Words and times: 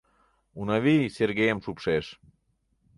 —Унавий 0.59 1.11
Сергейым 1.15 1.59
шупшеш. 1.65 2.05